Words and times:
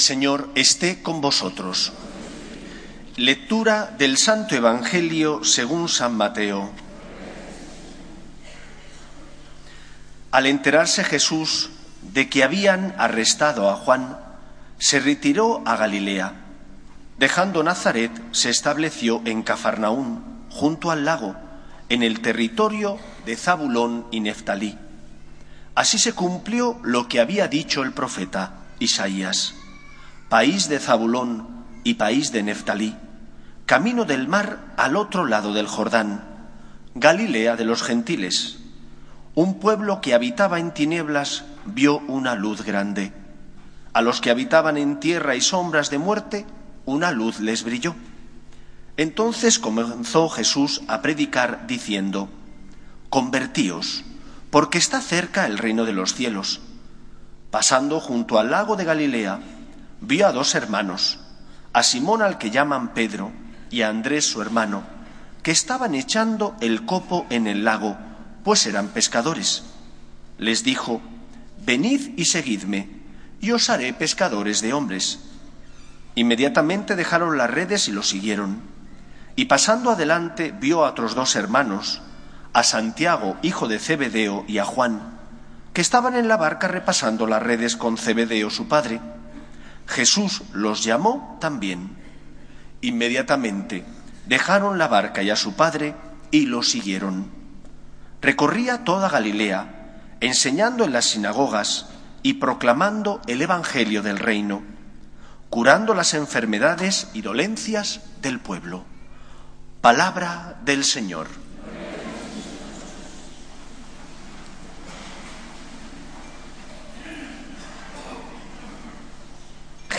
Señor 0.00 0.48
esté 0.54 1.02
con 1.02 1.20
vosotros. 1.20 1.92
Lectura 3.16 3.94
del 3.98 4.16
Santo 4.16 4.54
Evangelio 4.54 5.44
según 5.44 5.88
San 5.88 6.16
Mateo. 6.16 6.70
Al 10.30 10.46
enterarse 10.46 11.04
Jesús 11.04 11.70
de 12.02 12.28
que 12.28 12.44
habían 12.44 12.94
arrestado 12.98 13.68
a 13.68 13.76
Juan, 13.76 14.18
se 14.78 15.00
retiró 15.00 15.62
a 15.66 15.76
Galilea. 15.76 16.34
Dejando 17.18 17.62
Nazaret, 17.62 18.10
se 18.32 18.48
estableció 18.48 19.20
en 19.26 19.42
Cafarnaún, 19.42 20.46
junto 20.48 20.90
al 20.90 21.04
lago, 21.04 21.36
en 21.90 22.02
el 22.02 22.20
territorio 22.20 22.98
de 23.26 23.36
Zabulón 23.36 24.06
y 24.10 24.20
Neftalí. 24.20 24.78
Así 25.74 25.98
se 25.98 26.14
cumplió 26.14 26.78
lo 26.82 27.08
que 27.08 27.20
había 27.20 27.48
dicho 27.48 27.82
el 27.82 27.92
profeta 27.92 28.54
Isaías. 28.78 29.54
País 30.30 30.68
de 30.68 30.78
Zabulón 30.78 31.48
y 31.82 31.94
país 31.94 32.30
de 32.30 32.44
Neftalí, 32.44 32.96
camino 33.66 34.04
del 34.04 34.28
mar 34.28 34.60
al 34.76 34.94
otro 34.94 35.26
lado 35.26 35.52
del 35.52 35.66
Jordán, 35.66 36.22
Galilea 36.94 37.56
de 37.56 37.64
los 37.64 37.82
gentiles. 37.82 38.60
Un 39.34 39.58
pueblo 39.58 40.00
que 40.00 40.14
habitaba 40.14 40.60
en 40.60 40.72
tinieblas 40.72 41.42
vio 41.64 41.98
una 42.06 42.36
luz 42.36 42.62
grande. 42.62 43.12
A 43.92 44.02
los 44.02 44.20
que 44.20 44.30
habitaban 44.30 44.76
en 44.76 45.00
tierra 45.00 45.34
y 45.34 45.40
sombras 45.40 45.90
de 45.90 45.98
muerte, 45.98 46.46
una 46.86 47.10
luz 47.10 47.40
les 47.40 47.64
brilló. 47.64 47.96
Entonces 48.96 49.58
comenzó 49.58 50.28
Jesús 50.28 50.82
a 50.86 51.02
predicar 51.02 51.66
diciendo, 51.66 52.28
Convertíos, 53.08 54.04
porque 54.50 54.78
está 54.78 55.00
cerca 55.00 55.46
el 55.46 55.58
reino 55.58 55.84
de 55.86 55.92
los 55.92 56.14
cielos. 56.14 56.60
Pasando 57.50 57.98
junto 57.98 58.38
al 58.38 58.52
lago 58.52 58.76
de 58.76 58.84
Galilea, 58.84 59.40
vio 60.00 60.26
a 60.26 60.32
dos 60.32 60.54
hermanos, 60.54 61.18
a 61.72 61.82
Simón 61.82 62.22
al 62.22 62.38
que 62.38 62.50
llaman 62.50 62.94
Pedro 62.94 63.32
y 63.70 63.82
a 63.82 63.88
Andrés 63.88 64.24
su 64.24 64.42
hermano, 64.42 64.82
que 65.42 65.50
estaban 65.50 65.94
echando 65.94 66.56
el 66.60 66.84
copo 66.84 67.26
en 67.30 67.46
el 67.46 67.64
lago, 67.64 67.96
pues 68.44 68.66
eran 68.66 68.88
pescadores. 68.88 69.62
Les 70.38 70.64
dijo, 70.64 71.00
Venid 71.64 72.18
y 72.18 72.24
seguidme, 72.24 72.88
y 73.40 73.52
os 73.52 73.70
haré 73.70 73.92
pescadores 73.92 74.60
de 74.60 74.72
hombres. 74.72 75.20
Inmediatamente 76.14 76.96
dejaron 76.96 77.38
las 77.38 77.50
redes 77.50 77.88
y 77.88 77.92
lo 77.92 78.02
siguieron. 78.02 78.60
Y 79.36 79.44
pasando 79.46 79.90
adelante 79.90 80.52
vio 80.58 80.84
a 80.84 80.90
otros 80.90 81.14
dos 81.14 81.36
hermanos, 81.36 82.02
a 82.52 82.62
Santiago, 82.62 83.36
hijo 83.42 83.68
de 83.68 83.78
Zebedeo, 83.78 84.44
y 84.48 84.58
a 84.58 84.64
Juan, 84.64 85.18
que 85.72 85.80
estaban 85.80 86.16
en 86.16 86.28
la 86.28 86.36
barca 86.36 86.68
repasando 86.68 87.26
las 87.26 87.42
redes 87.42 87.76
con 87.76 87.96
Zebedeo 87.96 88.50
su 88.50 88.66
padre. 88.66 89.00
Jesús 89.86 90.42
los 90.52 90.84
llamó 90.84 91.38
también. 91.40 91.96
Inmediatamente 92.80 93.84
dejaron 94.26 94.78
la 94.78 94.88
barca 94.88 95.22
y 95.22 95.30
a 95.30 95.36
su 95.36 95.54
padre 95.54 95.94
y 96.30 96.46
lo 96.46 96.62
siguieron. 96.62 97.30
Recorría 98.22 98.84
toda 98.84 99.08
Galilea, 99.08 100.16
enseñando 100.20 100.84
en 100.84 100.92
las 100.92 101.06
sinagogas 101.06 101.86
y 102.22 102.34
proclamando 102.34 103.20
el 103.26 103.42
Evangelio 103.42 104.02
del 104.02 104.18
reino, 104.18 104.62
curando 105.48 105.94
las 105.94 106.14
enfermedades 106.14 107.08
y 107.14 107.22
dolencias 107.22 108.00
del 108.20 108.38
pueblo. 108.38 108.84
Palabra 109.80 110.58
del 110.64 110.84
Señor. 110.84 111.26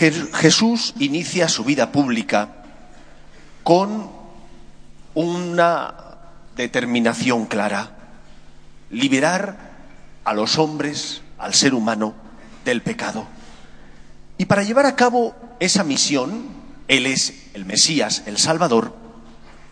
Jesús 0.10 0.96
inicia 0.98 1.48
su 1.48 1.64
vida 1.64 1.92
pública 1.92 2.64
con 3.62 4.10
una 5.14 5.94
determinación 6.56 7.46
clara, 7.46 7.96
liberar 8.90 9.72
a 10.24 10.34
los 10.34 10.58
hombres, 10.58 11.22
al 11.38 11.54
ser 11.54 11.76
humano, 11.76 12.16
del 12.66 12.82
pecado. 12.82 13.28
Y 14.40 14.46
para 14.46 14.64
llevar 14.64 14.88
a 14.88 14.96
cabo 14.96 15.36
esa 15.60 15.84
misión, 15.84 16.46
Él 16.88 17.06
es 17.06 17.50
el 17.54 17.66
Mesías, 17.66 18.24
el 18.26 18.40
Salvador, 18.40 18.96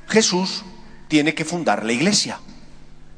Jesús 0.08 0.64
tiene 1.08 1.34
que 1.34 1.46
fundar 1.46 1.84
la 1.84 1.94
Iglesia. 1.94 2.40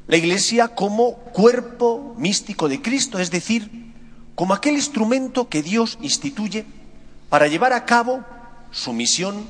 La 0.06 0.16
Iglesia 0.16 0.68
como 0.68 1.16
cuerpo 1.16 2.14
místico 2.16 2.70
de 2.70 2.80
Cristo, 2.80 3.18
es 3.18 3.30
decir, 3.30 3.92
como 4.34 4.54
aquel 4.54 4.76
instrumento 4.76 5.50
que 5.50 5.62
Dios 5.62 5.98
instituye 6.00 6.64
para 7.32 7.46
llevar 7.46 7.72
a 7.72 7.86
cabo 7.86 8.22
su 8.72 8.92
misión, 8.92 9.48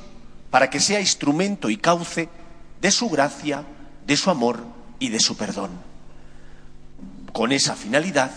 para 0.49 0.69
que 0.69 0.79
sea 0.79 1.01
instrumento 1.01 1.69
y 1.69 1.75
cauce 1.75 2.29
de 2.79 2.91
su 2.91 3.09
gracia, 3.09 3.65
de 4.07 4.15
su 4.15 4.29
amor 4.29 4.63
y 4.99 5.09
de 5.09 5.19
su 5.19 5.35
perdón. 5.35 5.71
Con 7.33 7.51
esa 7.51 7.75
finalidad, 7.75 8.31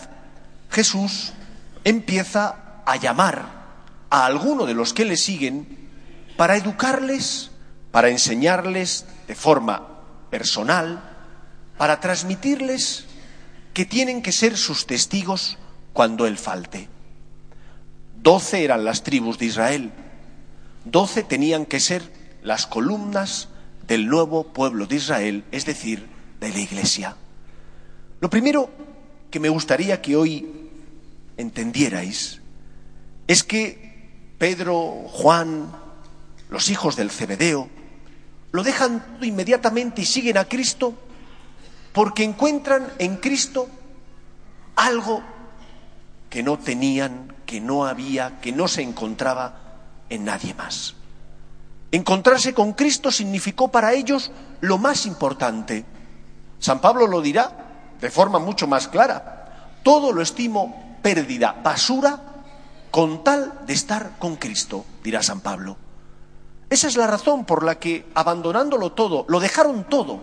Jesús 0.69 1.31
empieza 1.85 2.81
a 2.85 2.97
llamar 2.97 3.45
a 4.09 4.25
alguno 4.25 4.65
de 4.65 4.73
los 4.73 4.91
que 4.91 5.05
le 5.05 5.15
siguen 5.15 5.89
para 6.35 6.57
educarles, 6.57 7.49
para 7.91 8.09
enseñarles 8.09 9.05
de 9.29 9.35
forma 9.35 10.01
personal, 10.29 11.01
para 11.77 12.01
transmitirles 12.01 13.05
que 13.73 13.85
tienen 13.85 14.21
que 14.21 14.33
ser 14.33 14.57
sus 14.57 14.85
testigos 14.85 15.57
cuando 15.93 16.27
Él 16.27 16.37
falte. 16.37 16.89
Doce 18.21 18.63
eran 18.63 18.83
las 18.83 19.03
tribus 19.03 19.37
de 19.37 19.45
Israel. 19.45 19.91
Doce 20.85 21.23
tenían 21.23 21.65
que 21.65 21.79
ser 21.79 22.11
las 22.43 22.67
columnas 22.67 23.49
del 23.87 24.07
nuevo 24.07 24.51
pueblo 24.53 24.85
de 24.85 24.95
Israel, 24.95 25.43
es 25.51 25.65
decir, 25.65 26.07
de 26.39 26.49
la 26.49 26.59
Iglesia. 26.59 27.15
Lo 28.19 28.29
primero 28.29 28.69
que 29.31 29.39
me 29.39 29.49
gustaría 29.49 30.01
que 30.01 30.15
hoy 30.15 30.47
entendierais 31.37 32.41
es 33.27 33.43
que 33.43 34.09
Pedro, 34.37 35.05
Juan, 35.07 35.71
los 36.49 36.69
hijos 36.69 36.95
del 36.95 37.11
Cebedeo, 37.11 37.69
lo 38.51 38.63
dejan 38.63 39.17
inmediatamente 39.21 40.01
y 40.01 40.05
siguen 40.05 40.37
a 40.37 40.45
Cristo 40.45 40.93
porque 41.93 42.23
encuentran 42.23 42.87
en 42.99 43.17
Cristo 43.17 43.67
algo 44.75 45.23
que 46.29 46.43
no 46.43 46.57
tenían, 46.59 47.33
que 47.47 47.59
no 47.59 47.87
había, 47.87 48.39
que 48.39 48.51
no 48.51 48.67
se 48.67 48.83
encontraba 48.83 49.55
en 50.09 50.25
nadie 50.25 50.53
más. 50.53 50.93
Encontrarse 51.91 52.53
con 52.53 52.73
Cristo 52.73 53.11
significó 53.11 53.69
para 53.69 53.93
ellos 53.93 54.31
lo 54.61 54.77
más 54.77 55.07
importante. 55.07 55.85
San 56.59 56.81
Pablo 56.81 57.07
lo 57.07 57.21
dirá 57.21 57.51
de 57.99 58.11
forma 58.11 58.37
mucho 58.37 58.67
más 58.67 58.87
clara. 58.87 59.79
Todo 59.81 60.11
lo 60.11 60.21
estimo 60.21 60.97
pérdida, 61.01 61.55
basura, 61.63 62.19
con 62.91 63.23
tal 63.23 63.65
de 63.65 63.73
estar 63.73 64.17
con 64.19 64.35
Cristo, 64.35 64.85
dirá 65.03 65.23
San 65.23 65.39
Pablo. 65.39 65.77
Esa 66.69 66.87
es 66.87 66.97
la 66.97 67.07
razón 67.07 67.45
por 67.45 67.63
la 67.63 67.79
que, 67.79 68.05
abandonándolo 68.13 68.91
todo, 68.91 69.25
lo 69.29 69.39
dejaron 69.39 69.85
todo 69.85 70.19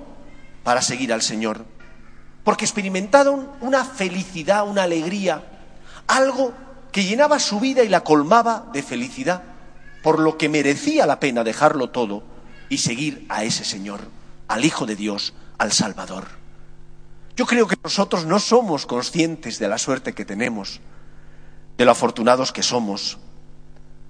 para 0.63 0.83
seguir 0.83 1.13
al 1.13 1.23
Señor. 1.23 1.65
Porque 2.43 2.67
experimentaron 2.67 3.49
una 3.63 3.85
felicidad, 3.85 4.69
una 4.69 4.83
alegría, 4.83 5.43
algo 6.07 6.53
que 6.95 7.03
llenaba 7.03 7.41
su 7.41 7.59
vida 7.59 7.83
y 7.83 7.89
la 7.89 8.05
colmaba 8.05 8.67
de 8.73 8.81
felicidad, 8.81 9.43
por 10.05 10.21
lo 10.21 10.39
que 10.39 10.49
merecía 10.49 11.07
la 11.07 11.19
pena 11.19 11.43
dejarlo 11.43 11.91
todo 11.91 12.23
y 12.69 12.79
seguir 12.79 13.27
a 13.29 13.43
ese 13.43 13.65
Señor, 13.65 14.03
al 14.47 14.65
Hijo 14.65 14.87
de 14.87 14.95
Dios, 14.95 15.35
al 15.59 15.73
Salvador. 15.73 16.29
Yo 17.37 17.47
creo 17.47 17.67
que 17.67 17.75
nosotros 17.83 18.27
no 18.27 18.39
somos 18.39 18.87
conscientes 18.87 19.59
de 19.59 19.67
la 19.67 19.79
suerte 19.79 20.13
que 20.13 20.25
tenemos, 20.25 20.81
de 21.77 21.85
lo 21.85 21.91
afortunados 21.91 22.53
que 22.53 22.63
somos, 22.63 23.19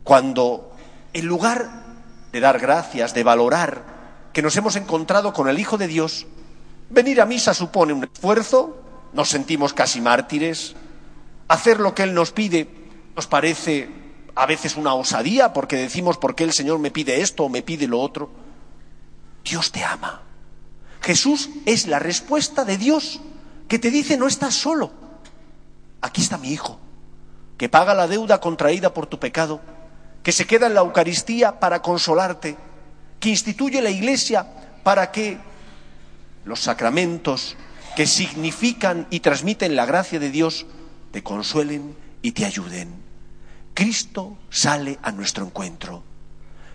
cuando 0.02 0.70
en 1.14 1.24
lugar 1.24 1.86
de 2.32 2.40
dar 2.40 2.58
gracias, 2.58 3.14
de 3.14 3.24
valorar 3.24 3.82
que 4.34 4.42
nos 4.42 4.54
hemos 4.58 4.76
encontrado 4.76 5.32
con 5.32 5.48
el 5.48 5.58
Hijo 5.58 5.78
de 5.78 5.86
Dios, 5.86 6.26
venir 6.90 7.22
a 7.22 7.24
misa 7.24 7.54
supone 7.54 7.94
un 7.94 8.04
esfuerzo, 8.04 8.76
nos 9.14 9.30
sentimos 9.30 9.72
casi 9.72 10.02
mártires, 10.02 10.76
hacer 11.54 11.80
lo 11.80 11.94
que 11.94 12.02
Él 12.02 12.14
nos 12.14 12.32
pide 12.32 12.68
nos 13.16 13.26
parece 13.26 13.88
a 14.34 14.46
veces 14.46 14.76
una 14.76 14.94
osadía 14.94 15.52
porque 15.52 15.76
decimos 15.76 16.18
por 16.18 16.34
qué 16.34 16.44
el 16.44 16.52
Señor 16.52 16.78
me 16.78 16.90
pide 16.90 17.20
esto 17.20 17.44
o 17.44 17.48
me 17.48 17.62
pide 17.62 17.86
lo 17.86 18.00
otro. 18.00 18.30
Dios 19.44 19.70
te 19.70 19.84
ama. 19.84 20.22
Jesús 21.00 21.50
es 21.66 21.86
la 21.86 21.98
respuesta 21.98 22.64
de 22.64 22.78
Dios 22.78 23.20
que 23.68 23.78
te 23.78 23.90
dice 23.90 24.16
no 24.16 24.26
estás 24.26 24.54
solo. 24.54 24.92
Aquí 26.00 26.22
está 26.22 26.38
mi 26.38 26.50
Hijo, 26.50 26.78
que 27.56 27.68
paga 27.68 27.94
la 27.94 28.08
deuda 28.08 28.40
contraída 28.40 28.92
por 28.92 29.06
tu 29.06 29.18
pecado, 29.18 29.60
que 30.22 30.32
se 30.32 30.46
queda 30.46 30.66
en 30.66 30.74
la 30.74 30.80
Eucaristía 30.80 31.60
para 31.60 31.80
consolarte, 31.82 32.56
que 33.20 33.30
instituye 33.30 33.80
la 33.80 33.90
Iglesia 33.90 34.46
para 34.82 35.12
que 35.12 35.38
los 36.44 36.60
sacramentos 36.60 37.56
que 37.96 38.06
significan 38.06 39.06
y 39.10 39.20
transmiten 39.20 39.76
la 39.76 39.86
gracia 39.86 40.18
de 40.18 40.30
Dios 40.30 40.66
te 41.14 41.22
consuelen 41.22 41.94
y 42.22 42.32
te 42.32 42.44
ayuden. 42.44 42.92
Cristo 43.72 44.36
sale 44.50 44.98
a 45.00 45.12
nuestro 45.12 45.46
encuentro. 45.46 46.02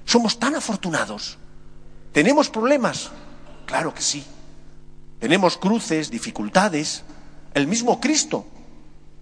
Somos 0.05 0.39
tan 0.39 0.55
afortunados. 0.55 1.37
¿Tenemos 2.13 2.49
problemas? 2.49 3.11
Claro 3.65 3.93
que 3.93 4.01
sí. 4.01 4.23
Tenemos 5.19 5.57
cruces, 5.57 6.09
dificultades. 6.09 7.03
El 7.53 7.67
mismo 7.67 7.99
Cristo 7.99 8.45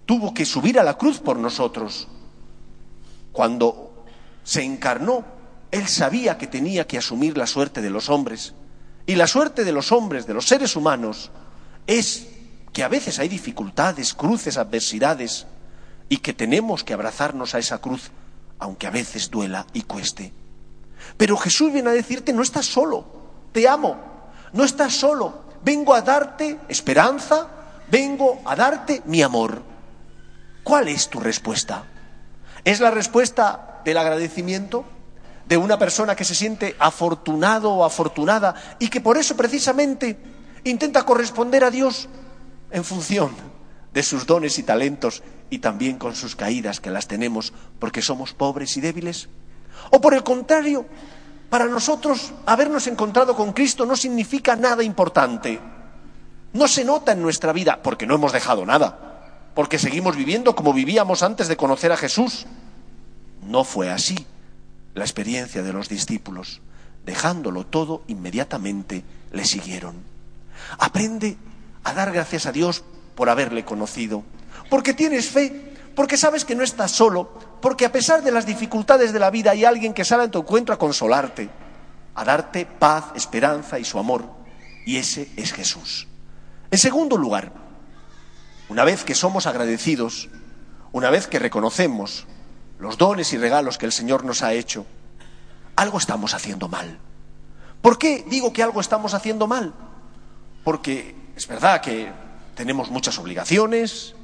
tuvo 0.06 0.32
que 0.32 0.44
subir 0.44 0.78
a 0.78 0.84
la 0.84 0.96
cruz 0.96 1.18
por 1.18 1.36
nosotros. 1.36 2.06
Cuando 3.32 4.04
se 4.44 4.62
encarnó, 4.62 5.24
Él 5.72 5.88
sabía 5.88 6.38
que 6.38 6.46
tenía 6.46 6.86
que 6.86 6.98
asumir 6.98 7.36
la 7.36 7.48
suerte 7.48 7.82
de 7.82 7.90
los 7.90 8.08
hombres. 8.08 8.54
Y 9.04 9.16
la 9.16 9.26
suerte 9.26 9.64
de 9.64 9.72
los 9.72 9.90
hombres, 9.90 10.28
de 10.28 10.34
los 10.34 10.46
seres 10.46 10.76
humanos, 10.76 11.32
es 11.88 12.28
que 12.72 12.82
a 12.82 12.88
veces 12.88 13.18
hay 13.18 13.28
dificultades, 13.28 14.14
cruces, 14.14 14.56
adversidades, 14.56 15.46
y 16.08 16.18
que 16.18 16.32
tenemos 16.32 16.84
que 16.84 16.94
abrazarnos 16.94 17.54
a 17.54 17.58
esa 17.58 17.78
cruz, 17.78 18.10
aunque 18.58 18.86
a 18.86 18.90
veces 18.90 19.30
duela 19.30 19.66
y 19.72 19.82
cueste. 19.82 20.32
Pero 21.16 21.36
Jesús 21.36 21.72
viene 21.72 21.90
a 21.90 21.92
decirte, 21.92 22.32
no 22.32 22.42
estás 22.42 22.66
solo, 22.66 23.06
te 23.52 23.68
amo, 23.68 23.96
no 24.52 24.64
estás 24.64 24.94
solo, 24.94 25.42
vengo 25.62 25.94
a 25.94 26.02
darte 26.02 26.58
esperanza, 26.68 27.48
vengo 27.90 28.40
a 28.44 28.56
darte 28.56 29.02
mi 29.04 29.22
amor. 29.22 29.62
¿Cuál 30.64 30.88
es 30.88 31.08
tu 31.08 31.20
respuesta? 31.20 31.84
¿Es 32.64 32.80
la 32.80 32.90
respuesta 32.90 33.80
del 33.84 33.98
agradecimiento? 33.98 34.84
¿De 35.46 35.56
una 35.56 35.78
persona 35.78 36.14
que 36.14 36.24
se 36.24 36.34
siente 36.34 36.76
afortunado 36.78 37.72
o 37.72 37.84
afortunada 37.84 38.54
y 38.78 38.88
que 38.88 39.00
por 39.00 39.16
eso 39.16 39.34
precisamente 39.36 40.18
intenta 40.64 41.04
corresponder 41.04 41.64
a 41.64 41.70
Dios 41.70 42.08
en 42.70 42.84
función 42.84 43.30
de 43.92 44.02
sus 44.02 44.26
dones 44.26 44.58
y 44.58 44.62
talentos 44.62 45.22
y 45.50 45.58
también 45.58 45.98
con 45.98 46.14
sus 46.14 46.36
caídas 46.36 46.80
que 46.80 46.90
las 46.90 47.08
tenemos 47.08 47.52
porque 47.78 48.02
somos 48.02 48.34
pobres 48.34 48.76
y 48.76 48.80
débiles? 48.80 49.28
¿O 49.90 50.00
por 50.00 50.14
el 50.14 50.22
contrario, 50.22 50.86
para 51.50 51.66
nosotros 51.66 52.32
habernos 52.46 52.86
encontrado 52.86 53.34
con 53.34 53.52
Cristo 53.52 53.86
no 53.86 53.96
significa 53.96 54.56
nada 54.56 54.82
importante? 54.82 55.58
No 56.52 56.68
se 56.68 56.84
nota 56.84 57.12
en 57.12 57.22
nuestra 57.22 57.52
vida 57.52 57.80
porque 57.82 58.06
no 58.06 58.14
hemos 58.14 58.32
dejado 58.32 58.64
nada, 58.64 59.50
porque 59.54 59.78
seguimos 59.78 60.16
viviendo 60.16 60.54
como 60.54 60.72
vivíamos 60.72 61.22
antes 61.22 61.48
de 61.48 61.56
conocer 61.56 61.92
a 61.92 61.96
Jesús. 61.96 62.46
No 63.42 63.64
fue 63.64 63.90
así 63.90 64.26
la 64.94 65.04
experiencia 65.04 65.62
de 65.62 65.72
los 65.72 65.88
discípulos. 65.88 66.60
Dejándolo 67.04 67.64
todo, 67.64 68.02
inmediatamente 68.08 69.04
le 69.32 69.44
siguieron. 69.44 69.96
Aprende 70.78 71.36
a 71.84 71.94
dar 71.94 72.12
gracias 72.12 72.46
a 72.46 72.52
Dios 72.52 72.84
por 73.14 73.28
haberle 73.28 73.64
conocido, 73.64 74.22
porque 74.70 74.94
tienes 74.94 75.28
fe, 75.28 75.74
porque 75.94 76.16
sabes 76.16 76.44
que 76.44 76.54
no 76.54 76.62
estás 76.62 76.92
solo, 76.92 77.32
porque 77.60 77.84
a 77.84 77.92
pesar 77.92 78.22
de 78.22 78.30
las 78.30 78.46
dificultades 78.46 79.12
de 79.12 79.18
la 79.18 79.30
vida 79.30 79.50
hay 79.50 79.64
alguien 79.64 79.94
que 79.94 80.04
sale 80.04 80.24
en 80.24 80.30
tu 80.30 80.38
encuentro 80.38 80.74
a 80.74 80.78
consolarte, 80.78 81.50
a 82.14 82.24
darte 82.24 82.66
paz, 82.66 83.06
esperanza 83.14 83.78
y 83.78 83.84
su 83.84 83.98
amor, 83.98 84.24
y 84.86 84.96
ese 84.96 85.28
es 85.36 85.52
Jesús. 85.52 86.06
En 86.70 86.78
segundo 86.78 87.16
lugar, 87.16 87.52
una 88.68 88.84
vez 88.84 89.04
que 89.04 89.14
somos 89.14 89.46
agradecidos, 89.46 90.28
una 90.92 91.10
vez 91.10 91.26
que 91.26 91.38
reconocemos 91.38 92.26
los 92.78 92.98
dones 92.98 93.32
y 93.32 93.38
regalos 93.38 93.78
que 93.78 93.86
el 93.86 93.92
Señor 93.92 94.24
nos 94.24 94.42
ha 94.42 94.52
hecho, 94.52 94.86
algo 95.74 95.98
estamos 95.98 96.34
haciendo 96.34 96.68
mal. 96.68 96.98
¿Por 97.82 97.98
qué 97.98 98.24
digo 98.28 98.52
que 98.52 98.62
algo 98.62 98.80
estamos 98.80 99.14
haciendo 99.14 99.46
mal? 99.46 99.74
Porque 100.64 101.14
es 101.38 101.46
verdad 101.46 101.80
que 101.80 102.10
tenemos 102.56 102.90
muchas 102.90 103.16
obligaciones. 103.20 104.16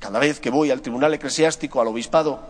Cada 0.00 0.18
vez 0.18 0.40
que 0.40 0.50
voy 0.50 0.72
al 0.72 0.82
tribunal 0.82 1.14
eclesiástico, 1.14 1.80
al 1.80 1.86
obispado, 1.86 2.42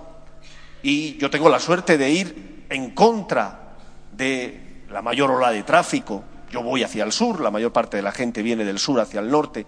y 0.82 1.18
yo 1.18 1.28
tengo 1.28 1.50
la 1.50 1.60
suerte 1.60 1.98
de 1.98 2.10
ir 2.10 2.64
en 2.70 2.92
contra 2.92 3.74
de 4.10 4.84
la 4.88 5.02
mayor 5.02 5.30
ola 5.32 5.50
de 5.50 5.64
tráfico, 5.64 6.24
yo 6.50 6.62
voy 6.62 6.82
hacia 6.82 7.04
el 7.04 7.12
sur, 7.12 7.42
la 7.42 7.50
mayor 7.50 7.74
parte 7.74 7.98
de 7.98 8.02
la 8.02 8.12
gente 8.12 8.40
viene 8.40 8.64
del 8.64 8.78
sur 8.78 8.98
hacia 8.98 9.20
el 9.20 9.30
norte, 9.30 9.66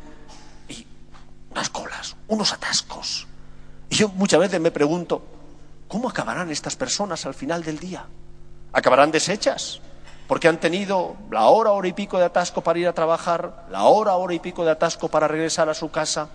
y 0.66 0.86
unas 1.50 1.68
colas, 1.68 2.16
unos 2.28 2.54
atascos. 2.54 3.26
Y 3.90 3.96
yo 3.96 4.08
muchas 4.08 4.40
veces 4.40 4.62
me 4.62 4.70
pregunto, 4.70 5.22
¿cómo 5.88 6.08
acabarán 6.08 6.50
estas 6.50 6.74
personas 6.74 7.26
al 7.26 7.34
final 7.34 7.62
del 7.62 7.78
día? 7.78 8.06
¿Acabarán 8.72 9.10
deshechas? 9.10 9.82
Porque 10.26 10.48
han 10.48 10.58
tenido 10.58 11.16
la 11.30 11.46
hora, 11.46 11.72
hora 11.72 11.88
y 11.88 11.92
pico 11.92 12.18
de 12.18 12.24
atasco 12.24 12.62
para 12.62 12.78
ir 12.78 12.88
a 12.88 12.94
trabajar, 12.94 13.66
la 13.70 13.84
hora, 13.84 14.14
hora 14.14 14.34
y 14.34 14.38
pico 14.38 14.64
de 14.64 14.70
atasco 14.70 15.08
para 15.08 15.28
regresar 15.28 15.68
a 15.68 15.74
su 15.74 15.90
casa, 15.90 16.30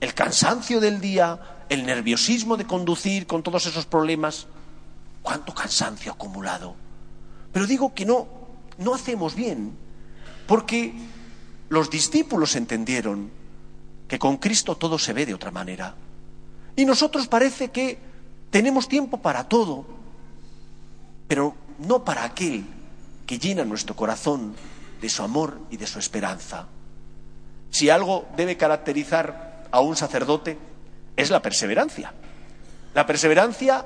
el 0.00 0.14
cansancio 0.14 0.80
del 0.80 1.00
día, 1.00 1.38
el 1.68 1.84
nerviosismo 1.84 2.56
de 2.56 2.66
conducir 2.66 3.26
con 3.26 3.42
todos 3.42 3.66
esos 3.66 3.86
problemas. 3.86 4.46
¿Cuánto 5.22 5.52
cansancio 5.54 6.12
acumulado? 6.12 6.76
Pero 7.52 7.66
digo 7.66 7.94
que 7.94 8.06
no, 8.06 8.26
no 8.78 8.94
hacemos 8.94 9.34
bien, 9.34 9.76
porque 10.46 10.94
los 11.68 11.90
discípulos 11.90 12.56
entendieron 12.56 13.30
que 14.08 14.18
con 14.18 14.36
Cristo 14.36 14.76
todo 14.76 14.98
se 14.98 15.12
ve 15.12 15.26
de 15.26 15.34
otra 15.34 15.50
manera. 15.50 15.94
Y 16.76 16.84
nosotros 16.84 17.26
parece 17.26 17.70
que 17.70 17.98
tenemos 18.50 18.88
tiempo 18.88 19.18
para 19.18 19.44
todo, 19.44 19.84
pero 21.26 21.54
no 21.78 22.04
para 22.04 22.24
aquel 22.24 22.64
que 23.26 23.38
llena 23.38 23.64
nuestro 23.64 23.96
corazón 23.96 24.54
de 25.00 25.08
su 25.08 25.22
amor 25.22 25.60
y 25.70 25.76
de 25.76 25.86
su 25.86 25.98
esperanza. 25.98 26.66
Si 27.70 27.90
algo 27.90 28.26
debe 28.36 28.56
caracterizar 28.56 29.66
a 29.70 29.80
un 29.80 29.96
sacerdote 29.96 30.58
es 31.16 31.30
la 31.30 31.42
perseverancia. 31.42 32.14
La 32.94 33.04
perseverancia 33.04 33.84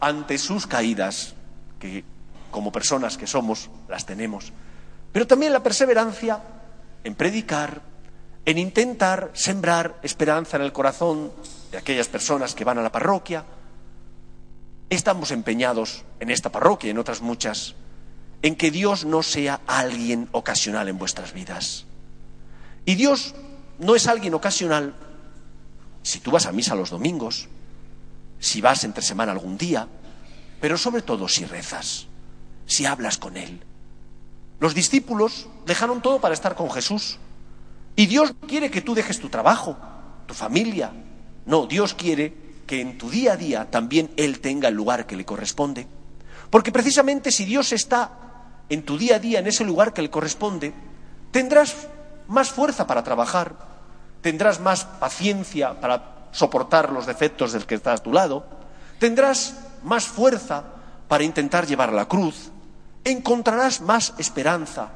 ante 0.00 0.38
sus 0.38 0.66
caídas, 0.66 1.34
que 1.78 2.04
como 2.50 2.72
personas 2.72 3.16
que 3.16 3.26
somos 3.26 3.70
las 3.88 4.06
tenemos, 4.06 4.52
pero 5.12 5.26
también 5.26 5.52
la 5.52 5.62
perseverancia 5.62 6.40
en 7.04 7.14
predicar, 7.14 7.82
en 8.44 8.58
intentar 8.58 9.30
sembrar 9.34 9.98
esperanza 10.02 10.56
en 10.56 10.62
el 10.62 10.72
corazón 10.72 11.30
de 11.70 11.78
aquellas 11.78 12.08
personas 12.08 12.54
que 12.54 12.64
van 12.64 12.78
a 12.78 12.82
la 12.82 12.90
parroquia. 12.90 13.44
Estamos 14.90 15.30
empeñados 15.30 16.04
en 16.18 16.30
esta 16.30 16.50
parroquia 16.50 16.88
y 16.88 16.90
en 16.90 16.98
otras 16.98 17.20
muchas 17.20 17.74
en 18.42 18.56
que 18.56 18.70
Dios 18.70 19.04
no 19.04 19.22
sea 19.22 19.60
alguien 19.66 20.28
ocasional 20.32 20.88
en 20.88 20.98
vuestras 20.98 21.32
vidas. 21.32 21.84
Y 22.84 22.94
Dios 22.94 23.34
no 23.78 23.94
es 23.94 24.06
alguien 24.06 24.34
ocasional 24.34 24.94
si 26.02 26.20
tú 26.20 26.30
vas 26.30 26.46
a 26.46 26.52
misa 26.52 26.74
los 26.74 26.90
domingos, 26.90 27.48
si 28.38 28.60
vas 28.60 28.84
entre 28.84 29.02
semana 29.02 29.32
algún 29.32 29.58
día, 29.58 29.88
pero 30.60 30.78
sobre 30.78 31.02
todo 31.02 31.28
si 31.28 31.44
rezas, 31.44 32.06
si 32.66 32.86
hablas 32.86 33.18
con 33.18 33.36
Él. 33.36 33.60
Los 34.60 34.74
discípulos 34.74 35.48
dejaron 35.66 36.02
todo 36.02 36.20
para 36.20 36.34
estar 36.34 36.54
con 36.54 36.70
Jesús. 36.70 37.18
Y 37.94 38.06
Dios 38.06 38.32
quiere 38.46 38.70
que 38.70 38.80
tú 38.80 38.94
dejes 38.94 39.20
tu 39.20 39.28
trabajo, 39.28 39.76
tu 40.26 40.34
familia. 40.34 40.92
No, 41.46 41.66
Dios 41.66 41.94
quiere 41.94 42.34
que 42.66 42.80
en 42.80 42.98
tu 42.98 43.10
día 43.10 43.32
a 43.32 43.36
día 43.36 43.70
también 43.70 44.10
Él 44.16 44.40
tenga 44.40 44.68
el 44.68 44.74
lugar 44.74 45.06
que 45.06 45.16
le 45.16 45.24
corresponde. 45.24 45.86
Porque 46.50 46.72
precisamente 46.72 47.30
si 47.30 47.44
Dios 47.44 47.72
está 47.72 48.27
en 48.68 48.82
tu 48.84 48.98
día 48.98 49.16
a 49.16 49.18
día, 49.18 49.38
en 49.40 49.46
ese 49.46 49.64
lugar 49.64 49.92
que 49.92 50.02
le 50.02 50.10
corresponde, 50.10 50.72
tendrás 51.30 51.88
más 52.28 52.50
fuerza 52.50 52.86
para 52.86 53.02
trabajar, 53.02 53.54
tendrás 54.20 54.60
más 54.60 54.84
paciencia 54.84 55.80
para 55.80 56.28
soportar 56.32 56.92
los 56.92 57.06
defectos 57.06 57.52
del 57.52 57.66
que 57.66 57.76
está 57.76 57.92
a 57.94 57.98
tu 57.98 58.12
lado, 58.12 58.46
tendrás 58.98 59.56
más 59.82 60.04
fuerza 60.04 60.64
para 61.08 61.24
intentar 61.24 61.66
llevar 61.66 61.92
la 61.92 62.06
cruz, 62.06 62.50
encontrarás 63.04 63.80
más 63.80 64.14
esperanza, 64.18 64.90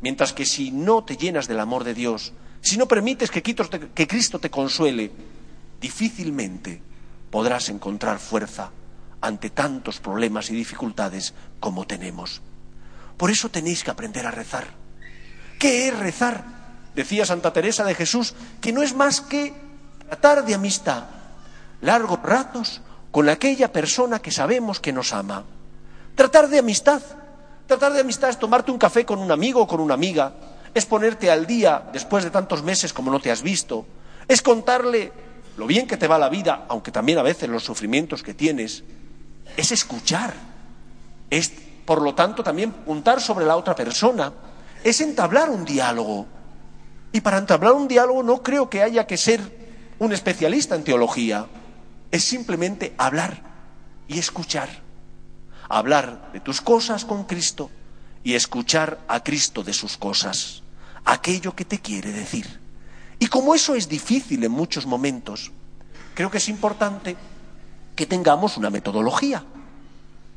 mientras 0.00 0.32
que 0.32 0.46
si 0.46 0.70
no 0.70 1.04
te 1.04 1.16
llenas 1.16 1.46
del 1.48 1.60
amor 1.60 1.84
de 1.84 1.94
Dios, 1.94 2.32
si 2.62 2.76
no 2.76 2.86
permites 2.86 3.30
que 3.30 3.42
Cristo 3.42 4.38
te, 4.38 4.50
consuele, 4.50 5.10
difícilmente 5.80 6.80
podrás 7.30 7.68
encontrar 7.68 8.18
fuerza 8.18 8.70
ante 9.20 9.50
tantos 9.50 10.00
problemas 10.00 10.50
y 10.50 10.54
dificultades 10.54 11.34
como 11.60 11.86
tenemos. 11.86 12.40
Por 13.22 13.30
eso 13.30 13.50
tenéis 13.50 13.84
que 13.84 13.90
aprender 13.92 14.26
a 14.26 14.32
rezar. 14.32 14.66
¿Qué 15.56 15.86
es 15.86 15.96
rezar? 15.96 16.42
Decía 16.92 17.24
Santa 17.24 17.52
Teresa 17.52 17.84
de 17.84 17.94
Jesús 17.94 18.34
que 18.60 18.72
no 18.72 18.82
es 18.82 18.96
más 18.96 19.20
que 19.20 19.54
tratar 20.08 20.44
de 20.44 20.56
amistad, 20.56 21.04
largos 21.82 22.20
ratos 22.20 22.80
con 23.12 23.28
aquella 23.28 23.70
persona 23.70 24.18
que 24.18 24.32
sabemos 24.32 24.80
que 24.80 24.92
nos 24.92 25.12
ama. 25.12 25.44
Tratar 26.16 26.48
de 26.48 26.58
amistad. 26.58 27.00
Tratar 27.68 27.92
de 27.92 28.00
amistad 28.00 28.30
es 28.30 28.40
tomarte 28.40 28.72
un 28.72 28.78
café 28.78 29.06
con 29.06 29.20
un 29.20 29.30
amigo 29.30 29.60
o 29.60 29.68
con 29.68 29.78
una 29.78 29.94
amiga, 29.94 30.34
es 30.74 30.84
ponerte 30.84 31.30
al 31.30 31.46
día 31.46 31.90
después 31.92 32.24
de 32.24 32.30
tantos 32.30 32.64
meses 32.64 32.92
como 32.92 33.12
no 33.12 33.20
te 33.20 33.30
has 33.30 33.42
visto, 33.42 33.86
es 34.26 34.42
contarle 34.42 35.12
lo 35.56 35.68
bien 35.68 35.86
que 35.86 35.96
te 35.96 36.08
va 36.08 36.18
la 36.18 36.28
vida, 36.28 36.66
aunque 36.68 36.90
también 36.90 37.18
a 37.18 37.22
veces 37.22 37.48
los 37.48 37.62
sufrimientos 37.62 38.20
que 38.24 38.34
tienes, 38.34 38.82
es 39.56 39.70
escuchar, 39.70 40.34
es 41.30 41.52
por 41.84 42.02
lo 42.02 42.14
tanto 42.14 42.42
también 42.42 42.72
puntar 42.72 43.20
sobre 43.20 43.46
la 43.46 43.56
otra 43.56 43.74
persona, 43.74 44.32
es 44.84 45.00
entablar 45.00 45.50
un 45.50 45.64
diálogo. 45.64 46.26
Y 47.12 47.20
para 47.20 47.38
entablar 47.38 47.72
un 47.72 47.88
diálogo 47.88 48.22
no 48.22 48.42
creo 48.42 48.70
que 48.70 48.82
haya 48.82 49.06
que 49.06 49.16
ser 49.16 49.94
un 49.98 50.12
especialista 50.12 50.74
en 50.74 50.84
teología, 50.84 51.46
es 52.10 52.24
simplemente 52.24 52.94
hablar 52.98 53.42
y 54.08 54.18
escuchar. 54.18 54.68
Hablar 55.68 56.30
de 56.32 56.40
tus 56.40 56.60
cosas 56.60 57.04
con 57.04 57.24
Cristo 57.24 57.70
y 58.24 58.34
escuchar 58.34 58.98
a 59.08 59.22
Cristo 59.22 59.62
de 59.62 59.72
sus 59.72 59.96
cosas, 59.96 60.62
aquello 61.04 61.54
que 61.54 61.64
te 61.64 61.80
quiere 61.80 62.12
decir. 62.12 62.60
Y 63.18 63.28
como 63.28 63.54
eso 63.54 63.74
es 63.74 63.88
difícil 63.88 64.42
en 64.44 64.52
muchos 64.52 64.86
momentos, 64.86 65.52
creo 66.14 66.30
que 66.30 66.38
es 66.38 66.48
importante 66.48 67.16
que 67.94 68.06
tengamos 68.06 68.56
una 68.56 68.70
metodología. 68.70 69.44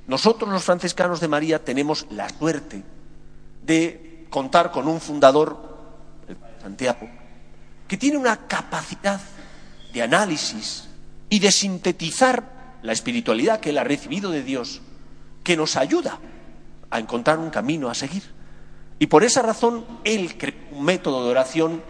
Nosotros 0.08 0.50
los 0.50 0.64
franciscanos 0.64 1.20
de 1.20 1.28
María 1.28 1.64
tenemos 1.64 2.06
la 2.12 2.30
suerte 2.30 2.84
de 3.64 4.28
contar 4.30 4.72
con 4.72 4.88
un 4.88 5.02
fundador, 5.02 5.78
el 6.28 6.38
Santiago, 6.62 7.10
que 7.88 7.98
tiene 7.98 8.18
una 8.18 8.48
capacidad 8.48 9.20
de 9.94 10.02
análisis 10.02 10.88
y 11.30 11.40
de 11.40 11.52
sintetizar 11.52 12.78
la 12.84 12.94
espiritualidad 12.94 13.60
que 13.60 13.72
él 13.72 13.78
ha 13.80 13.84
recibido 13.84 14.30
de 14.30 14.44
Dios, 14.44 14.82
que 15.44 15.58
nos 15.58 15.76
ayuda 15.76 16.20
a 16.92 17.00
encontrar 17.00 17.40
un 17.40 17.50
camino 17.50 17.90
a 17.90 17.96
seguir. 17.96 18.24
Y 19.00 19.08
por 19.08 19.24
esa 19.24 19.42
razón 19.42 19.86
él 20.04 20.38
creó 20.38 20.56
un 20.72 20.84
método 20.86 21.24
de 21.24 21.32
oración 21.32 21.82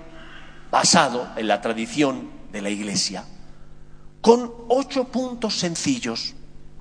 basado 0.72 1.28
en 1.36 1.48
la 1.48 1.62
tradición 1.62 2.30
de 2.52 2.62
la 2.62 2.70
Iglesia, 2.70 3.26
con 4.22 4.54
ocho 4.70 5.06
puntos 5.06 5.60
sencillos 5.60 6.34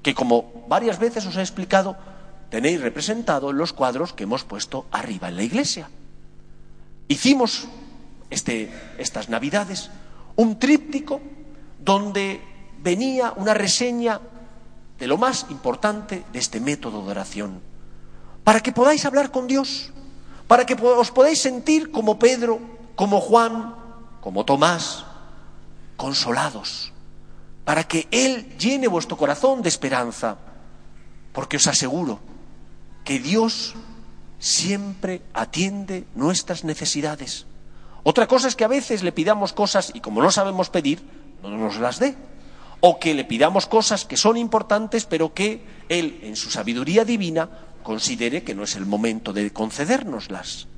que, 0.04 0.14
como 0.14 0.52
varias 0.68 1.00
veces 1.00 1.24
os 1.26 1.34
he 1.34 1.40
explicado, 1.40 1.96
tenéis 2.52 2.78
representado 2.78 3.50
en 3.50 3.56
los 3.56 3.72
cuadros 3.72 4.12
que 4.12 4.28
hemos 4.28 4.44
puesto 4.44 4.86
arriba 4.92 5.32
en 5.32 5.36
la 5.36 5.42
Iglesia. 5.42 5.88
Hicimos 7.08 7.66
este, 8.30 8.70
estas 8.98 9.28
Navidades 9.28 9.90
un 10.36 10.58
tríptico 10.60 11.20
donde 11.80 12.40
venía 12.78 13.32
una 13.34 13.54
reseña 13.54 14.20
de 14.98 15.06
lo 15.06 15.16
más 15.16 15.46
importante 15.48 16.22
de 16.32 16.38
este 16.38 16.60
método 16.60 17.02
de 17.02 17.10
oración, 17.10 17.60
para 18.44 18.60
que 18.60 18.72
podáis 18.72 19.04
hablar 19.06 19.32
con 19.32 19.48
Dios, 19.48 19.90
para 20.46 20.66
que 20.66 20.74
os 20.74 21.10
podáis 21.10 21.40
sentir 21.40 21.90
como 21.90 22.18
Pedro, 22.18 22.60
como 22.94 23.20
Juan, 23.20 23.74
como 24.20 24.44
Tomás, 24.44 25.04
consolados, 25.96 26.93
para 27.64 27.84
que 27.84 28.06
Él 28.10 28.56
llene 28.58 28.88
vuestro 28.88 29.16
corazón 29.16 29.62
de 29.62 29.68
esperanza, 29.68 30.36
porque 31.32 31.56
os 31.56 31.66
aseguro 31.66 32.20
que 33.04 33.18
Dios 33.18 33.74
siempre 34.38 35.22
atiende 35.32 36.06
nuestras 36.14 36.64
necesidades. 36.64 37.46
Otra 38.02 38.26
cosa 38.26 38.48
es 38.48 38.56
que 38.56 38.64
a 38.64 38.68
veces 38.68 39.02
le 39.02 39.12
pidamos 39.12 39.52
cosas 39.52 39.90
y 39.94 40.00
como 40.00 40.22
no 40.22 40.30
sabemos 40.30 40.68
pedir, 40.68 41.02
no 41.42 41.48
nos 41.50 41.78
las 41.78 41.98
dé. 41.98 42.14
O 42.80 43.00
que 43.00 43.14
le 43.14 43.24
pidamos 43.24 43.66
cosas 43.66 44.04
que 44.04 44.18
son 44.18 44.36
importantes, 44.36 45.06
pero 45.06 45.32
que 45.32 45.64
Él, 45.88 46.20
en 46.22 46.36
su 46.36 46.50
sabiduría 46.50 47.06
divina, 47.06 47.48
considere 47.82 48.44
que 48.44 48.54
no 48.54 48.64
es 48.64 48.76
el 48.76 48.84
momento 48.84 49.32
de 49.32 49.50
concedérnoslas. 49.50 50.68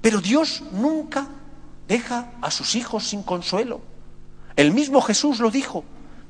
Pero 0.00 0.20
Dios 0.20 0.62
nunca 0.70 1.26
deja 1.88 2.30
a 2.40 2.52
sus 2.52 2.76
hijos 2.76 3.08
sin 3.08 3.24
consuelo. 3.24 3.80
El 4.54 4.72
mismo 4.72 5.00
Jesús 5.00 5.40
lo 5.40 5.50
dijo, 5.50 5.84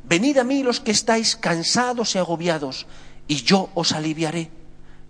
venid 0.05 0.39
a 0.39 0.45
mí 0.45 0.63
los 0.63 0.81
que 0.81 0.91
estáis 0.91 1.37
cansados 1.37 2.15
y 2.15 2.19
agobiados, 2.19 2.87
y 3.27 3.43
yo 3.43 3.71
os 3.75 3.93
aliviaré. 3.93 4.51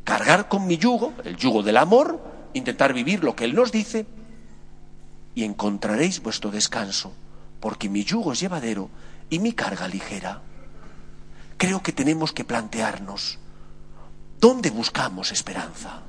Cargar 0.04 0.48
con 0.48 0.66
mi 0.66 0.78
yugo, 0.78 1.12
el 1.24 1.36
yugo 1.36 1.62
del 1.62 1.76
amor, 1.76 2.20
intentar 2.54 2.92
vivir 2.92 3.22
lo 3.22 3.36
que 3.36 3.44
Él 3.44 3.54
nos 3.54 3.72
dice, 3.72 4.06
y 5.34 5.44
encontraréis 5.44 6.22
vuestro 6.22 6.50
descanso, 6.50 7.12
porque 7.60 7.88
mi 7.88 8.04
yugo 8.04 8.32
es 8.32 8.40
llevadero 8.40 8.90
y 9.30 9.38
mi 9.38 9.52
carga 9.52 9.86
ligera. 9.86 10.42
Creo 11.58 11.82
que 11.82 11.92
tenemos 11.92 12.32
que 12.32 12.44
plantearnos, 12.44 13.38
¿dónde 14.40 14.70
buscamos 14.70 15.32
esperanza? 15.32 16.02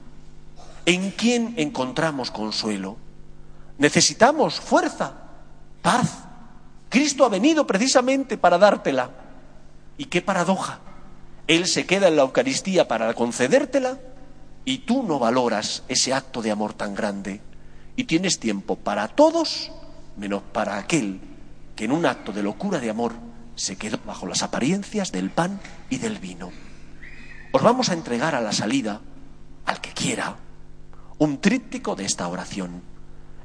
¿En 0.85 1.11
quién 1.11 1.53
encontramos 1.57 2.31
consuelo? 2.31 2.97
Necesitamos 3.77 4.59
fuerza, 4.59 5.13
paz. 5.81 6.28
Cristo 6.89 7.23
ha 7.23 7.29
venido 7.29 7.65
precisamente 7.65 8.37
para 8.37 8.57
dártela. 8.57 9.11
Y 9.97 10.05
qué 10.05 10.21
paradoja. 10.21 10.79
Él 11.47 11.67
se 11.67 11.85
queda 11.85 12.07
en 12.07 12.15
la 12.15 12.23
Eucaristía 12.23 12.87
para 12.87 13.13
concedértela 13.13 13.99
y 14.65 14.79
tú 14.79 15.03
no 15.03 15.19
valoras 15.19 15.83
ese 15.87 16.13
acto 16.13 16.41
de 16.41 16.51
amor 16.51 16.73
tan 16.73 16.95
grande. 16.95 17.41
Y 17.95 18.05
tienes 18.05 18.39
tiempo 18.39 18.75
para 18.75 19.07
todos 19.07 19.71
menos 20.19 20.43
para 20.51 20.77
aquel 20.77 21.19
que 21.75 21.85
en 21.85 21.91
un 21.91 22.05
acto 22.05 22.31
de 22.33 22.43
locura 22.43 22.79
de 22.79 22.89
amor 22.89 23.13
se 23.55 23.77
quedó 23.77 23.99
bajo 24.05 24.27
las 24.27 24.43
apariencias 24.43 25.11
del 25.11 25.29
pan 25.29 25.59
y 25.89 25.97
del 25.97 26.19
vino. 26.19 26.51
Os 27.51 27.63
vamos 27.63 27.89
a 27.89 27.93
entregar 27.93 28.35
a 28.35 28.41
la 28.41 28.51
salida, 28.51 29.01
al 29.65 29.81
que 29.81 29.91
quiera, 29.93 30.35
un 31.17 31.39
tríptico 31.41 31.95
de 31.95 32.05
esta 32.05 32.27
oración. 32.27 32.83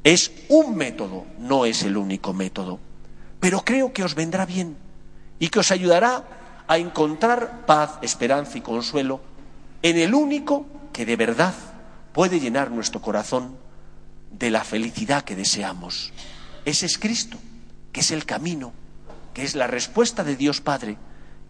Es 0.02 0.30
un 0.48 0.76
método, 0.76 1.24
no 1.38 1.64
es 1.64 1.82
el 1.84 1.96
único 1.96 2.32
método, 2.32 2.78
pero 3.44 3.62
creo 3.62 3.92
que 3.92 4.02
os 4.02 4.14
vendrá 4.14 4.46
bien 4.46 4.74
y 5.38 5.48
que 5.48 5.58
os 5.58 5.70
ayudará 5.70 6.24
a 6.66 6.78
encontrar 6.78 7.66
paz, 7.66 7.98
esperanza 8.00 8.56
y 8.56 8.62
consuelo 8.62 9.20
en 9.82 9.98
el 9.98 10.14
único 10.14 10.64
que 10.94 11.04
de 11.04 11.14
verdad 11.14 11.52
puede 12.14 12.40
llenar 12.40 12.70
nuestro 12.70 13.02
corazón 13.02 13.54
de 14.30 14.50
la 14.50 14.64
felicidad 14.64 15.24
que 15.24 15.36
deseamos. 15.36 16.14
Ese 16.64 16.86
es 16.86 16.96
Cristo, 16.96 17.36
que 17.92 18.00
es 18.00 18.12
el 18.12 18.24
camino, 18.24 18.72
que 19.34 19.44
es 19.44 19.54
la 19.54 19.66
respuesta 19.66 20.24
de 20.24 20.36
Dios 20.36 20.62
Padre, 20.62 20.96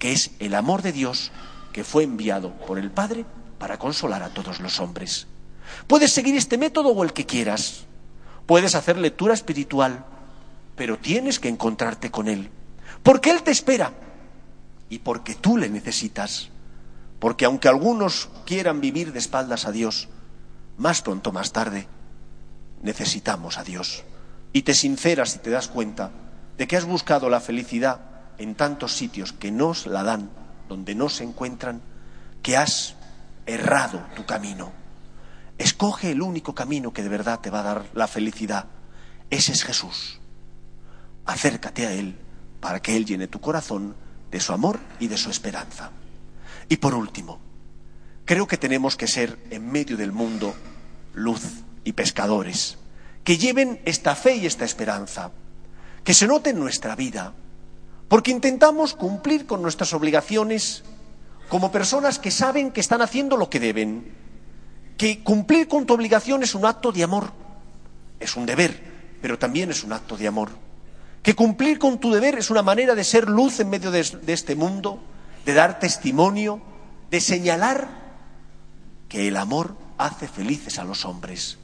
que 0.00 0.10
es 0.10 0.32
el 0.40 0.56
amor 0.56 0.82
de 0.82 0.90
Dios 0.90 1.30
que 1.72 1.84
fue 1.84 2.02
enviado 2.02 2.54
por 2.66 2.80
el 2.80 2.90
Padre 2.90 3.24
para 3.60 3.78
consolar 3.78 4.24
a 4.24 4.34
todos 4.34 4.58
los 4.58 4.80
hombres. 4.80 5.28
Puedes 5.86 6.12
seguir 6.12 6.34
este 6.34 6.58
método 6.58 6.88
o 6.88 7.04
el 7.04 7.12
que 7.12 7.24
quieras. 7.24 7.84
Puedes 8.46 8.74
hacer 8.74 8.98
lectura 8.98 9.32
espiritual, 9.32 10.04
pero 10.76 10.98
tienes 10.98 11.38
que 11.38 11.48
encontrarte 11.48 12.10
con 12.10 12.28
Él. 12.28 12.50
Porque 13.02 13.30
Él 13.30 13.42
te 13.42 13.50
espera 13.50 13.92
y 14.88 14.98
porque 15.00 15.34
tú 15.34 15.56
le 15.56 15.68
necesitas. 15.68 16.50
Porque 17.18 17.44
aunque 17.44 17.68
algunos 17.68 18.28
quieran 18.44 18.80
vivir 18.80 19.12
de 19.12 19.18
espaldas 19.18 19.66
a 19.66 19.72
Dios, 19.72 20.08
más 20.76 21.02
pronto, 21.02 21.32
más 21.32 21.52
tarde, 21.52 21.86
necesitamos 22.82 23.58
a 23.58 23.64
Dios. 23.64 24.04
Y 24.52 24.62
te 24.62 24.74
sinceras 24.74 25.34
y 25.36 25.38
te 25.38 25.50
das 25.50 25.68
cuenta 25.68 26.10
de 26.58 26.66
que 26.66 26.76
has 26.76 26.84
buscado 26.84 27.28
la 27.28 27.40
felicidad 27.40 28.00
en 28.38 28.54
tantos 28.54 28.92
sitios 28.92 29.32
que 29.32 29.50
nos 29.50 29.86
la 29.86 30.02
dan, 30.02 30.30
donde 30.68 30.94
no 30.94 31.08
se 31.08 31.24
encuentran, 31.24 31.80
que 32.42 32.56
has 32.56 32.94
errado 33.46 34.04
tu 34.14 34.26
camino. 34.26 34.72
Escoge 35.58 36.10
el 36.10 36.22
único 36.22 36.54
camino 36.54 36.92
que 36.92 37.02
de 37.02 37.08
verdad 37.08 37.40
te 37.40 37.50
va 37.50 37.60
a 37.60 37.64
dar 37.64 37.86
la 37.94 38.06
felicidad. 38.08 38.66
Ese 39.30 39.52
es 39.52 39.64
Jesús. 39.64 40.20
Acércate 41.26 41.86
a 41.86 41.92
Él 41.92 42.16
para 42.60 42.80
que 42.80 42.96
Él 42.96 43.04
llene 43.04 43.28
tu 43.28 43.40
corazón 43.40 43.94
de 44.30 44.40
su 44.40 44.52
amor 44.52 44.78
y 45.00 45.08
de 45.08 45.16
su 45.16 45.30
esperanza. 45.30 45.90
Y 46.68 46.76
por 46.76 46.94
último, 46.94 47.38
creo 48.24 48.46
que 48.46 48.56
tenemos 48.56 48.96
que 48.96 49.06
ser 49.06 49.38
en 49.50 49.70
medio 49.70 49.96
del 49.96 50.12
mundo 50.12 50.54
luz 51.14 51.42
y 51.84 51.92
pescadores, 51.92 52.78
que 53.22 53.38
lleven 53.38 53.80
esta 53.84 54.14
fe 54.14 54.36
y 54.36 54.46
esta 54.46 54.64
esperanza, 54.64 55.30
que 56.02 56.14
se 56.14 56.26
note 56.26 56.50
en 56.50 56.58
nuestra 56.58 56.96
vida, 56.96 57.34
porque 58.08 58.30
intentamos 58.30 58.94
cumplir 58.94 59.46
con 59.46 59.62
nuestras 59.62 59.92
obligaciones 59.92 60.84
como 61.48 61.70
personas 61.70 62.18
que 62.18 62.30
saben 62.30 62.72
que 62.72 62.80
están 62.80 63.02
haciendo 63.02 63.36
lo 63.36 63.50
que 63.50 63.60
deben, 63.60 64.12
que 64.96 65.22
cumplir 65.22 65.68
con 65.68 65.86
tu 65.86 65.94
obligación 65.94 66.42
es 66.42 66.54
un 66.54 66.64
acto 66.66 66.92
de 66.92 67.02
amor, 67.02 67.32
es 68.20 68.36
un 68.36 68.46
deber, 68.46 69.18
pero 69.20 69.38
también 69.38 69.70
es 69.70 69.84
un 69.84 69.92
acto 69.92 70.16
de 70.16 70.26
amor. 70.26 70.50
Que 71.24 71.34
cumplir 71.34 71.78
con 71.78 71.98
tu 71.98 72.12
deber 72.12 72.38
es 72.38 72.50
una 72.50 72.62
manera 72.62 72.94
de 72.94 73.02
ser 73.02 73.30
luz 73.30 73.58
en 73.58 73.70
medio 73.70 73.90
de, 73.90 74.02
de 74.02 74.32
este 74.34 74.54
mundo, 74.54 75.00
de 75.46 75.54
dar 75.54 75.78
testimonio, 75.78 76.60
de 77.10 77.18
señalar 77.18 77.88
que 79.08 79.26
el 79.26 79.38
amor 79.38 79.74
hace 79.96 80.28
felices 80.28 80.78
a 80.78 80.84
los 80.84 81.06
hombres. 81.06 81.56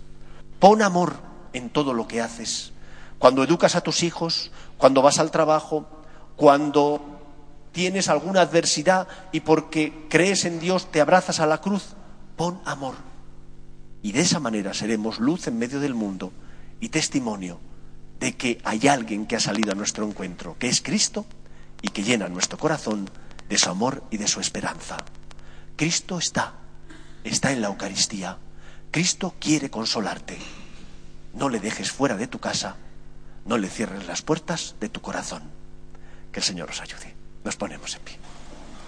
Pon 0.59 0.81
amor 0.81 1.17
en 1.53 1.69
todo 1.69 1.93
lo 1.93 2.09
que 2.09 2.23
haces. 2.23 2.73
Cuando 3.19 3.45
educas 3.45 3.77
a 3.77 3.83
tus 3.83 4.03
hijos, 4.03 4.51
cuando 4.79 5.03
vas 5.03 5.19
al 5.19 5.31
trabajo, 5.31 5.87
cuando 6.37 7.21
tienes 7.73 8.09
alguna 8.09 8.41
adversidad 8.41 9.09
y 9.31 9.41
porque 9.41 10.07
crees 10.09 10.47
en 10.47 10.59
Dios 10.59 10.91
te 10.91 11.03
abrazas 11.03 11.39
a 11.39 11.47
la 11.47 11.61
cruz, 11.61 11.97
pon 12.35 12.63
amor. 12.65 12.95
Y 14.01 14.13
de 14.13 14.23
esa 14.23 14.41
manera 14.41 14.73
seremos 14.73 15.21
luz 15.21 15.49
en 15.49 15.59
medio 15.59 15.81
del 15.81 15.93
mundo 15.93 16.33
y 16.81 16.89
testimonio 16.89 17.61
de 18.21 18.37
que 18.37 18.61
hay 18.65 18.87
alguien 18.87 19.27
que 19.27 19.37
ha 19.37 19.41
salido 19.41 19.73
a 19.73 19.75
nuestro 19.75 20.07
encuentro, 20.07 20.57
que 20.59 20.69
es 20.69 20.83
Cristo 20.83 21.25
y 21.81 21.89
que 21.89 22.03
llena 22.03 22.29
nuestro 22.29 22.59
corazón 22.59 23.11
de 23.49 23.59
su 23.59 23.71
amor 23.71 24.05
y 24.11 24.19
de 24.19 24.29
su 24.29 24.41
esperanza. 24.41 24.99
Cristo 25.77 26.19
está, 26.19 26.55
está 27.25 27.51
en 27.51 27.63
la 27.63 27.69
Eucaristía. 27.69 28.37
Cristo 28.91 29.35
quiere 29.41 29.71
consolarte. 29.71 30.39
No 31.33 31.49
le 31.49 31.61
dejes 31.61 31.91
fuera 31.91 32.17
de 32.17 32.27
tu 32.27 32.39
casa, 32.39 32.77
no 33.47 33.57
le 33.57 33.69
cierres 33.69 34.07
las 34.07 34.21
puertas 34.21 34.77
de 34.79 34.91
tu 34.91 35.01
corazón. 35.01 35.43
Que 36.31 36.41
el 36.41 36.45
Señor 36.45 36.69
os 36.71 36.83
ayude. 36.83 37.15
Nos 37.43 37.57
ponemos 37.57 37.95
en 37.97 38.03
pie. 38.03 38.19